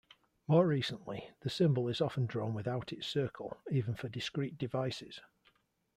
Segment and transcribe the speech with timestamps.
[0.47, 5.21] More recently, the symbol is often drawn without its circle even for discrete devices.